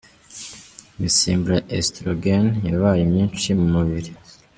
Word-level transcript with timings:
Imisemburo 0.97 1.53
ya 1.57 1.63
Estrogen 1.79 2.45
yabaye 2.69 3.01
myinshi 3.11 3.47
mu 3.59 3.67
mubiri. 3.73 4.11